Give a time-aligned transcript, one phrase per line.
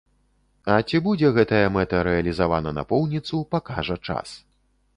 [0.75, 4.37] А ці будзе гэтая мэта рэалізавана напоўніцу, пакажа час.